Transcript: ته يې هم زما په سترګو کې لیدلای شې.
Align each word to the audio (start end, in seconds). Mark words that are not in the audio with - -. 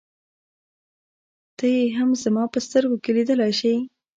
ته 1.57 1.65
يې 1.75 1.83
هم 1.97 2.09
زما 2.23 2.43
په 2.53 2.59
سترګو 2.67 2.97
کې 3.03 3.11
لیدلای 3.17 3.51
شې. 3.59 3.73